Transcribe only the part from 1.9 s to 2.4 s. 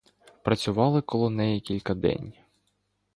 день.